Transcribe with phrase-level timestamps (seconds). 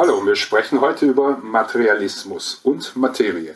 [0.00, 3.54] Hallo, wir sprechen heute über Materialismus und Materie.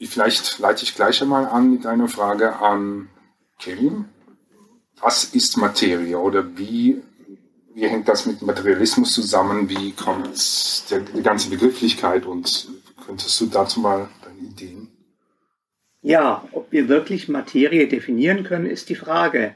[0.00, 3.10] Vielleicht leite ich gleich einmal an mit einer Frage an
[3.58, 4.06] Kevin.
[4.98, 7.02] Was ist Materie oder wie,
[7.74, 9.68] wie hängt das mit Materialismus zusammen?
[9.68, 12.70] Wie kommt der, die ganze Begrifflichkeit und
[13.04, 14.88] könntest du dazu mal deine Ideen?
[16.00, 19.54] Ja, ob wir wirklich Materie definieren können, ist die Frage.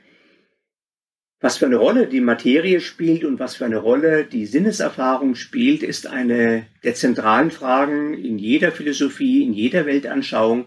[1.40, 5.82] Was für eine Rolle die Materie spielt und was für eine Rolle die Sinneserfahrung spielt,
[5.82, 10.66] ist eine der zentralen Fragen in jeder Philosophie, in jeder Weltanschauung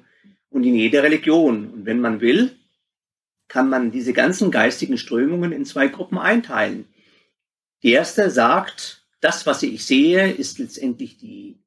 [0.49, 1.71] und in jeder Religion.
[1.71, 2.51] Und wenn man will,
[3.47, 6.85] kann man diese ganzen geistigen Strömungen in zwei Gruppen einteilen.
[7.81, 11.57] Die erste sagt, das, was ich sehe, ist letztendlich die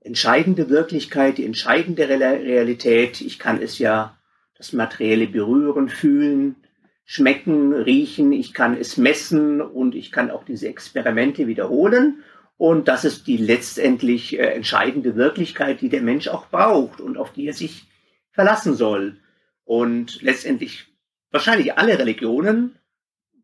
[0.00, 3.20] entscheidende Wirklichkeit, die entscheidende Realität.
[3.20, 4.18] Ich kann es ja,
[4.56, 6.56] das Materielle berühren, fühlen,
[7.06, 12.22] schmecken, riechen, ich kann es messen und ich kann auch diese Experimente wiederholen.
[12.58, 17.32] Und das ist die letztendlich äh, entscheidende Wirklichkeit, die der Mensch auch braucht und auf
[17.32, 17.84] die er sich
[18.32, 19.20] verlassen soll.
[19.64, 20.86] Und letztendlich
[21.30, 22.76] wahrscheinlich alle Religionen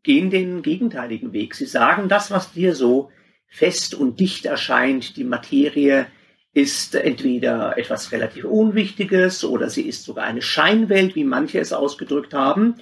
[0.02, 1.54] gehen den gegenteiligen Weg.
[1.54, 3.10] Sie sagen, das, was dir so
[3.46, 6.06] fest und dicht erscheint, die Materie,
[6.54, 12.34] ist entweder etwas relativ Unwichtiges oder sie ist sogar eine Scheinwelt, wie manche es ausgedrückt
[12.34, 12.74] haben.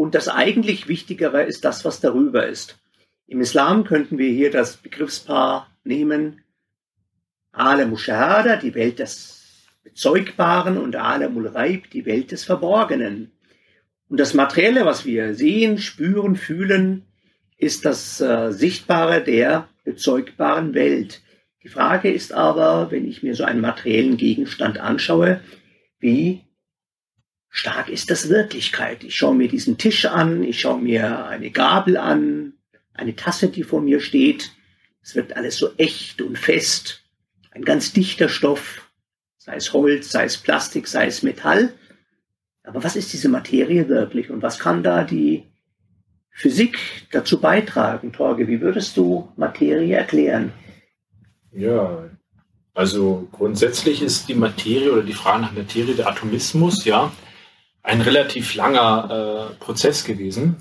[0.00, 2.78] Und das eigentlich Wichtigere ist das, was darüber ist.
[3.26, 6.40] Im Islam könnten wir hier das Begriffspaar nehmen,
[7.52, 13.30] Alam Mushahada, die Welt des Bezeugbaren, und Alamul Raib, die Welt des Verborgenen.
[14.08, 17.02] Und das Materielle, was wir sehen, spüren, fühlen,
[17.58, 21.20] ist das äh, Sichtbare der bezeugbaren Welt.
[21.62, 25.42] Die Frage ist aber, wenn ich mir so einen materiellen Gegenstand anschaue,
[25.98, 26.46] wie
[27.50, 29.04] stark ist das Wirklichkeit.
[29.04, 32.54] Ich schaue mir diesen Tisch an, ich schaue mir eine Gabel an,
[32.94, 34.52] eine Tasse, die vor mir steht.
[35.02, 37.02] Es wirkt alles so echt und fest,
[37.50, 38.90] ein ganz dichter Stoff,
[39.36, 41.72] sei es Holz, sei es Plastik, sei es Metall.
[42.62, 45.44] Aber was ist diese Materie wirklich und was kann da die
[46.30, 46.78] Physik
[47.10, 48.46] dazu beitragen, Torge?
[48.46, 50.52] Wie würdest du Materie erklären?
[51.52, 52.08] Ja,
[52.74, 57.10] also grundsätzlich ist die Materie oder die Frage nach Materie der Atomismus, ja,
[57.82, 60.56] ein relativ langer äh, Prozess gewesen,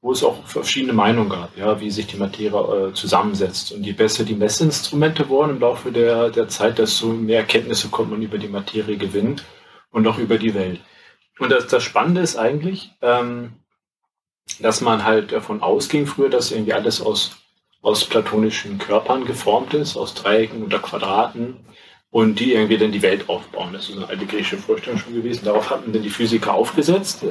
[0.00, 3.72] wo es auch verschiedene Meinungen gab, ja, wie sich die Materie äh, zusammensetzt.
[3.72, 8.12] Und je besser die Messinstrumente wurden im Laufe der, der Zeit, desto mehr Erkenntnisse konnte
[8.12, 9.40] man über die Materie gewinnen
[9.90, 10.80] und auch über die Welt.
[11.38, 13.52] Und das, das Spannende ist eigentlich, ähm,
[14.60, 17.36] dass man halt davon ausging früher, dass irgendwie alles aus,
[17.80, 21.58] aus platonischen Körpern geformt ist, aus Dreiecken oder Quadraten
[22.12, 23.70] und die irgendwie dann die Welt aufbauen.
[23.72, 25.46] Das ist eine alte griechische Vorstellung schon gewesen.
[25.46, 27.24] Darauf hatten dann die Physiker aufgesetzt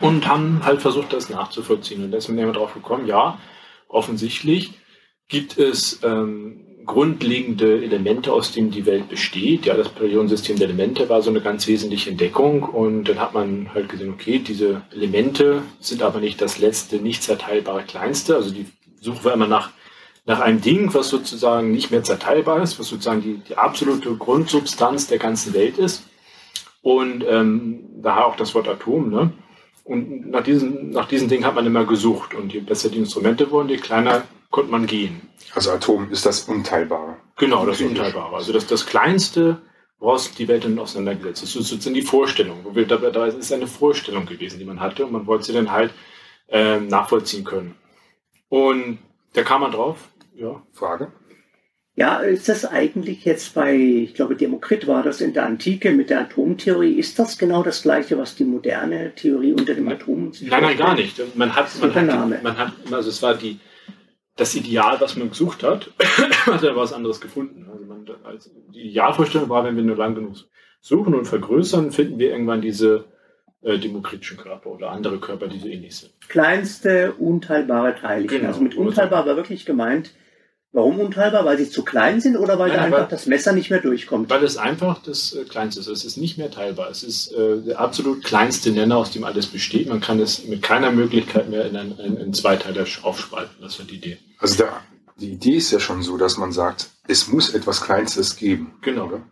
[0.00, 2.04] und haben halt versucht, das nachzuvollziehen.
[2.04, 3.38] Und da ist man immer drauf gekommen, ja,
[3.88, 4.74] offensichtlich
[5.26, 9.66] gibt es ähm, grundlegende Elemente, aus denen die Welt besteht.
[9.66, 12.62] Ja, das Periodensystem der Elemente war so eine ganz wesentliche Entdeckung.
[12.62, 17.24] Und dann hat man halt gesehen, okay, diese Elemente sind aber nicht das letzte, nicht
[17.24, 18.36] zerteilbare Kleinste.
[18.36, 18.66] Also die
[19.00, 19.72] suchen wir immer nach
[20.28, 25.06] nach einem Ding, was sozusagen nicht mehr zerteilbar ist, was sozusagen die, die absolute Grundsubstanz
[25.06, 26.04] der ganzen Welt ist.
[26.82, 29.08] Und ähm, daher auch das Wort Atom.
[29.08, 29.32] Ne?
[29.84, 32.34] Und nach diesem, nach diesem Ding hat man immer gesucht.
[32.34, 35.22] Und je besser die Instrumente wurden, je kleiner konnte man gehen.
[35.54, 37.16] Also Atom ist das Unteilbare.
[37.38, 38.36] Genau, das Unteilbare.
[38.36, 39.62] Also das, das Kleinste,
[39.98, 41.54] woraus die Welt dann auseinandergesetzt ist.
[41.54, 42.58] Das ist sozusagen die Vorstellung.
[42.74, 45.06] Da ist eine Vorstellung gewesen, die man hatte.
[45.06, 45.94] Und man wollte sie dann halt
[46.48, 47.76] äh, nachvollziehen können.
[48.50, 48.98] Und
[49.32, 49.96] da kam man drauf,
[50.38, 51.12] ja, Frage.
[51.94, 56.10] Ja, ist das eigentlich jetzt bei, ich glaube, Demokrit war das in der Antike mit
[56.10, 60.62] der Atomtheorie, ist das genau das Gleiche, was die moderne Theorie unter dem Atom Nein,
[60.62, 61.20] nein, gar nicht.
[61.36, 63.58] Man hat, man hat, man hat, also es war die,
[64.36, 65.90] das Ideal, was man gesucht hat,
[66.46, 67.66] hat er was anderes gefunden.
[67.68, 70.36] Also man, also die Idealvorstellung war, wenn wir nur lang genug
[70.80, 73.06] suchen und vergrößern, finden wir irgendwann diese
[73.62, 76.12] äh, demokritischen Körper oder andere Körper, die so ähnlich sind.
[76.28, 78.28] Kleinste unteilbare Teilchen.
[78.28, 78.48] Genau.
[78.48, 80.12] Also mit unteilbar war wirklich gemeint,
[80.72, 81.44] Warum unteilbar?
[81.44, 83.80] Weil sie zu klein sind oder weil Nein, da einfach weil, das Messer nicht mehr
[83.80, 84.28] durchkommt?
[84.28, 85.86] Weil es einfach das äh, Kleinste ist.
[85.86, 86.90] Es ist nicht mehr teilbar.
[86.90, 89.88] Es ist äh, der absolut kleinste Nenner, aus dem alles besteht.
[89.88, 93.56] Man kann es mit keiner Möglichkeit mehr in, ein, in, in zwei Teile aufspalten.
[93.62, 94.18] Das war die Idee.
[94.38, 94.82] Also der,
[95.18, 98.74] die Idee ist ja schon so, dass man sagt, es muss etwas Kleinstes geben.
[98.82, 99.06] Genau.
[99.06, 99.22] Oder?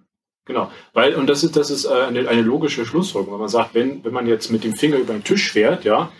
[0.46, 3.74] Genau, weil, und das ist, das ist äh, eine, eine logische Schlussfolgerung, wenn man sagt,
[3.74, 6.12] wenn, wenn man jetzt mit dem Finger über den Tisch fährt, ja,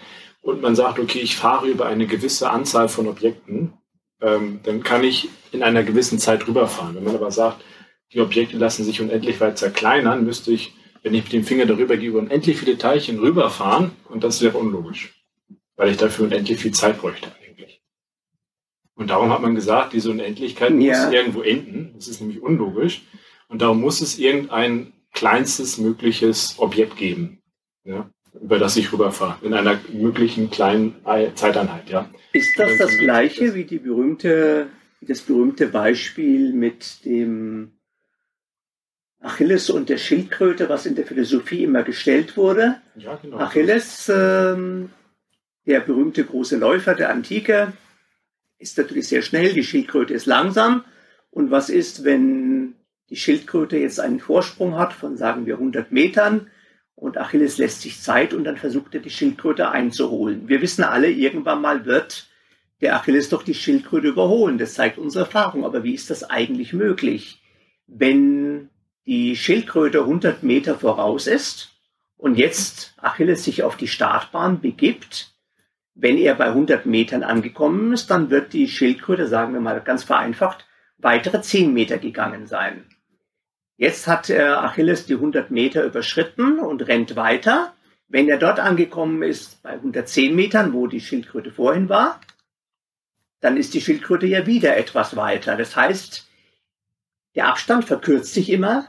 [0.42, 3.74] und man sagt, okay, ich fahre über eine gewisse Anzahl von Objekten,
[4.20, 6.94] ähm, dann kann ich in einer gewissen Zeit rüberfahren.
[6.96, 7.62] Wenn man aber sagt,
[8.12, 11.96] die Objekte lassen sich unendlich weit zerkleinern, müsste ich, wenn ich mit dem Finger darüber
[11.96, 15.14] gehe, unendlich viele Teilchen rüberfahren und das wäre unlogisch,
[15.76, 17.82] weil ich dafür unendlich viel Zeit bräuchte eigentlich.
[18.94, 20.76] Und darum hat man gesagt, diese Unendlichkeit Ja.
[21.04, 21.92] muss irgendwo enden.
[21.96, 23.02] Das ist nämlich unlogisch.
[23.48, 27.42] Und darum muss es irgendein kleinstes mögliches Objekt geben,
[27.84, 28.10] ja,
[28.40, 31.88] über das ich rüberfahre, in einer möglichen kleinen Ei- Zeiteinheit.
[31.88, 32.08] Ja.
[32.32, 34.68] Ist das das gleiche wie die berühmte,
[35.00, 37.72] das berühmte Beispiel mit dem
[39.20, 42.80] Achilles und der Schildkröte, was in der Philosophie immer gestellt wurde?
[42.96, 43.38] Ja, genau.
[43.38, 44.90] Achilles, ähm,
[45.66, 47.72] der berühmte große Läufer der Antike,
[48.58, 50.84] ist natürlich sehr schnell, die Schildkröte ist langsam.
[51.30, 52.74] Und was ist, wenn
[53.10, 56.50] die Schildkröte jetzt einen Vorsprung hat von, sagen wir, 100 Metern
[56.96, 60.48] und Achilles lässt sich Zeit und dann versucht er, die Schildkröte einzuholen.
[60.48, 62.26] Wir wissen alle, irgendwann mal wird
[62.80, 64.58] der Achilles doch die Schildkröte überholen.
[64.58, 65.64] Das zeigt unsere Erfahrung.
[65.64, 67.42] Aber wie ist das eigentlich möglich?
[67.86, 68.70] Wenn
[69.06, 71.70] die Schildkröte 100 Meter voraus ist
[72.16, 75.34] und jetzt Achilles sich auf die Startbahn begibt,
[75.94, 80.04] wenn er bei 100 Metern angekommen ist, dann wird die Schildkröte, sagen wir mal ganz
[80.04, 80.66] vereinfacht,
[80.98, 82.84] weitere 10 Meter gegangen sein.
[83.76, 87.74] Jetzt hat äh, Achilles die 100 Meter überschritten und rennt weiter.
[88.08, 92.20] Wenn er dort angekommen ist, bei 110 Metern, wo die Schildkröte vorhin war,
[93.40, 95.56] dann ist die Schildkröte ja wieder etwas weiter.
[95.56, 96.26] Das heißt,
[97.34, 98.88] der Abstand verkürzt sich immer,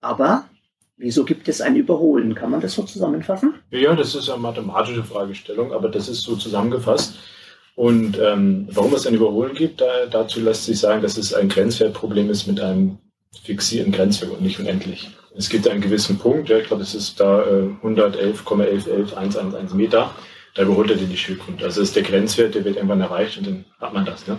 [0.00, 0.48] aber
[0.96, 2.34] wieso gibt es ein Überholen?
[2.34, 3.54] Kann man das so zusammenfassen?
[3.70, 7.18] Ja, das ist eine mathematische Fragestellung, aber das ist so zusammengefasst.
[7.76, 11.48] Und ähm, warum es ein Überholen gibt, da, dazu lässt sich sagen, dass es ein
[11.48, 12.98] Grenzwertproblem ist mit einem
[13.44, 15.10] fixierten Grenzwert und nicht unendlich.
[15.36, 20.14] Es gibt einen gewissen Punkt, ja, ich glaube, es ist da äh, 111,111111 Meter,
[20.54, 21.64] da überholt er die Schildkröte.
[21.64, 24.26] Also das ist der Grenzwert, der wird irgendwann erreicht und dann hat man das.
[24.26, 24.38] Ne?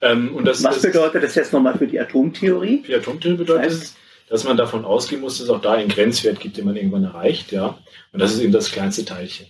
[0.00, 2.82] Ähm, und das Was ist, bedeutet das jetzt nochmal für die Atomtheorie?
[2.84, 3.96] für Atomtheorie bedeutet Das heißt- es,
[4.28, 7.02] dass man davon ausgehen muss, dass es auch da einen Grenzwert gibt, den man irgendwann
[7.02, 7.76] erreicht, ja.
[8.12, 9.46] Und das ist eben das kleinste Teilchen.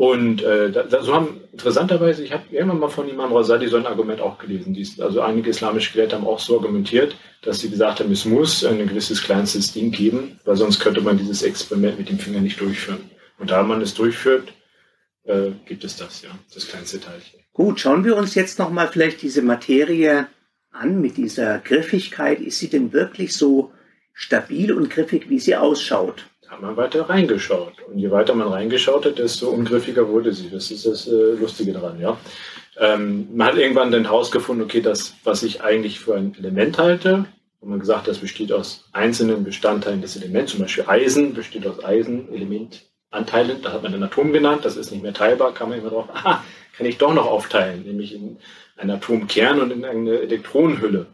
[0.00, 3.84] Und äh, da, so haben interessanterweise, ich habe irgendwann mal von Imam Rasadi so ein
[3.84, 4.72] Argument auch gelesen.
[4.72, 8.64] Die, also einige islamische Gelehrte haben auch so argumentiert, dass sie gesagt haben, es muss
[8.64, 12.58] ein gewisses kleinstes Ding geben, weil sonst könnte man dieses Experiment mit dem Finger nicht
[12.62, 13.10] durchführen.
[13.38, 14.54] Und da man es durchführt,
[15.24, 17.40] äh, gibt es das, ja, das kleinste Teilchen.
[17.52, 20.28] Gut, schauen wir uns jetzt nochmal vielleicht diese Materie
[20.70, 22.40] an mit dieser Griffigkeit.
[22.40, 23.70] Ist sie denn wirklich so
[24.14, 26.29] stabil und griffig, wie sie ausschaut?
[26.50, 27.74] Hat man weiter reingeschaut.
[27.88, 30.50] Und je weiter man reingeschaut hat, desto ungriffiger wurde sie.
[30.50, 32.18] Das ist das äh, Lustige daran, ja.
[32.76, 37.26] Ähm, man hat irgendwann dann herausgefunden, okay, das, was ich eigentlich für ein Element halte,
[37.60, 41.84] wo man gesagt das besteht aus einzelnen Bestandteilen des Elements, zum Beispiel Eisen besteht aus
[41.84, 45.90] Eisenelementanteilen, da hat man ein Atom genannt, das ist nicht mehr teilbar, kann man immer
[45.90, 46.42] drauf, aha,
[46.76, 48.38] kann ich doch noch aufteilen, nämlich in
[48.76, 51.06] einen Atomkern und in eine Elektronenhülle.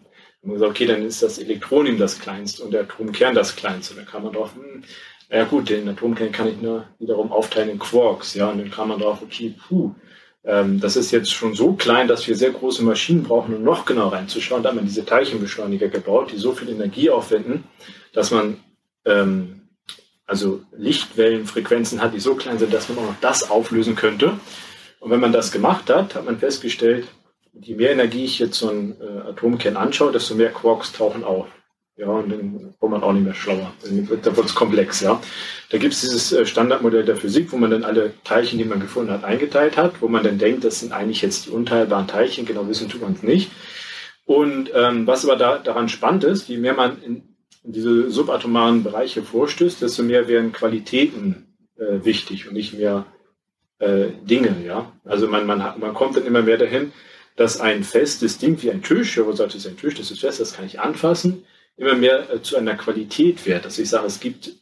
[0.43, 3.97] Und man gesagt, okay, dann ist das Elektronium das kleinste und der Atomkern das kleinste.
[3.97, 4.85] Da kann man drauf, hm,
[5.31, 8.88] ja gut, den Atomkern kann ich nur wiederum aufteilen in Quarks, ja, und dann kann
[8.88, 9.94] man drauf, okay, puh,
[10.44, 13.84] ähm, das ist jetzt schon so klein, dass wir sehr große Maschinen brauchen, um noch
[13.84, 14.62] genau reinzuschauen.
[14.62, 17.64] Da hat man diese Teilchenbeschleuniger gebaut, die so viel Energie aufwenden,
[18.12, 18.58] dass man
[19.05, 19.62] ähm,
[20.26, 24.38] also Lichtwellenfrequenzen hat, die so klein sind, dass man auch noch das auflösen könnte.
[25.00, 27.08] Und wenn man das gemacht hat, hat man festgestellt,
[27.52, 31.46] je mehr Energie ich jetzt so einen äh, Atomkern anschaue, desto mehr Quarks tauchen auf.
[31.98, 33.72] Ja, und dann wird man auch nicht mehr schlauer.
[33.82, 35.20] Dann wird es komplex, ja.
[35.70, 38.81] Da gibt es dieses äh, Standardmodell der Physik, wo man dann alle Teilchen, die man
[38.81, 42.44] gefunden hat, eingeteilt hat, wo man dann denkt, das sind eigentlich jetzt die unteilbaren Teilchen,
[42.44, 43.50] genau wissen tut man es nicht.
[44.26, 47.23] Und ähm, was aber da, daran spannend ist, je mehr man in,
[47.62, 53.06] diese subatomaren Bereiche vorstößt, desto mehr werden Qualitäten äh, wichtig und nicht mehr
[53.78, 54.92] äh, Dinge, ja.
[55.04, 56.92] Also man, man, man kommt dann immer mehr dahin,
[57.37, 60.11] dass ein festes Ding wie ein Tisch, ja, wo sagt, das ist ein Tisch, das
[60.11, 61.44] ist fest, das kann ich anfassen,
[61.76, 63.64] immer mehr äh, zu einer Qualität wird.
[63.64, 64.52] Dass ich sage, es gibt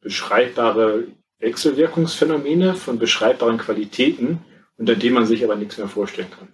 [0.00, 1.08] beschreibbare
[1.40, 4.40] Wechselwirkungsphänomene von beschreibbaren Qualitäten,
[4.76, 6.48] unter denen man sich aber nichts mehr vorstellen kann.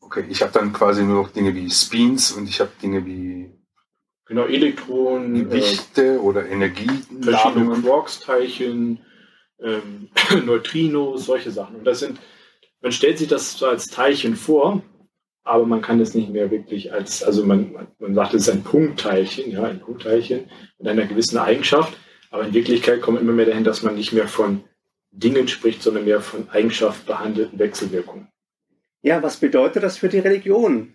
[0.00, 3.50] Okay, ich habe dann quasi nur noch Dinge wie Spins und ich habe Dinge wie
[4.28, 7.82] Genau, Elektronen, äh, Dichte oder verschiedene Energieladungen.
[7.82, 9.00] Quarks-Teilchen,
[9.58, 10.10] ähm,
[10.44, 11.76] Neutrinos, solche Sachen.
[11.76, 12.20] Und das sind,
[12.82, 14.82] man stellt sich das so als Teilchen vor,
[15.48, 18.62] aber man kann es nicht mehr wirklich als, also man, man- sagt, es ist ein
[18.62, 20.44] Punktteilchen, ja, ein Punktteilchen
[20.78, 21.96] mit einer gewissen Eigenschaft,
[22.30, 24.62] aber in Wirklichkeit kommt immer mehr dahin, dass man nicht mehr von
[25.10, 28.28] Dingen spricht, sondern mehr von Eigenschaft behandelten Wechselwirkungen.
[29.00, 30.92] Ja, was bedeutet das für die Religion?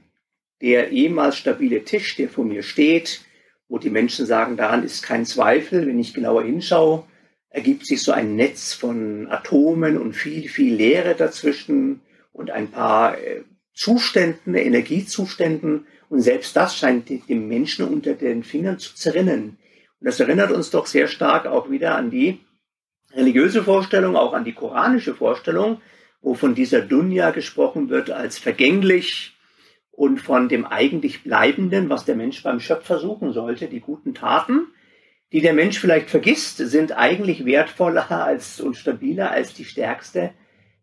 [0.61, 3.21] Der ehemals stabile Tisch, der vor mir steht,
[3.67, 7.05] wo die Menschen sagen, daran ist kein Zweifel, wenn ich genauer hinschaue,
[7.49, 12.01] ergibt sich so ein Netz von Atomen und viel, viel Leere dazwischen
[12.33, 13.41] und ein paar äh,
[13.73, 15.87] Zuständen, Energiezuständen.
[16.09, 19.57] Und selbst das scheint de- dem Menschen unter den Fingern zu zerrinnen.
[19.99, 22.39] Und das erinnert uns doch sehr stark auch wieder an die
[23.13, 25.81] religiöse Vorstellung, auch an die koranische Vorstellung,
[26.21, 29.33] wo von dieser Dunya gesprochen wird als vergänglich,
[29.95, 34.67] und von dem eigentlich Bleibenden, was der Mensch beim Schöpfer suchen sollte, die guten Taten,
[35.31, 40.31] die der Mensch vielleicht vergisst, sind eigentlich wertvoller als und stabiler als die stärkste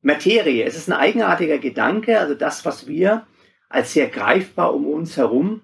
[0.03, 0.65] Materie.
[0.65, 3.27] Es ist ein eigenartiger Gedanke, also das, was wir
[3.69, 5.63] als sehr greifbar um uns herum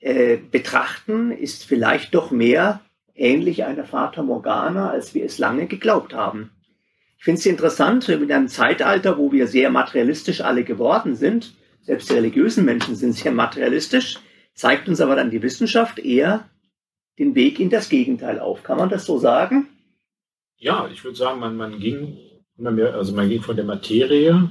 [0.00, 2.80] äh, betrachten, ist vielleicht doch mehr
[3.14, 6.50] ähnlich einer Fata Morgana, als wir es lange geglaubt haben.
[7.18, 12.10] Ich finde es interessant, in einem Zeitalter, wo wir sehr materialistisch alle geworden sind, selbst
[12.10, 14.18] die religiösen Menschen sind sehr materialistisch,
[14.54, 16.48] zeigt uns aber dann die Wissenschaft eher
[17.18, 18.62] den Weg in das Gegenteil auf.
[18.62, 19.68] Kann man das so sagen?
[20.56, 22.18] Ja, ich würde sagen, man, man ging
[22.58, 24.50] immer mehr, also man ging von der Materie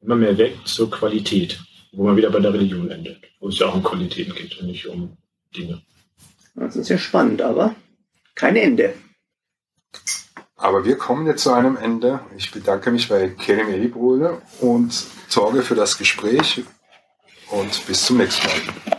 [0.00, 1.60] immer mehr weg zur Qualität,
[1.92, 4.66] wo man wieder bei der Religion endet, wo es ja auch um Qualitäten geht und
[4.66, 5.16] nicht um
[5.56, 5.82] Dinge.
[6.54, 7.74] Das ist ja spannend, aber
[8.34, 8.94] kein Ende.
[10.56, 12.20] Aber wir kommen jetzt zu einem Ende.
[12.36, 14.92] Ich bedanke mich bei Kerim Elibrole und
[15.28, 16.62] sorge für das Gespräch
[17.50, 18.89] und bis zum nächsten Mal.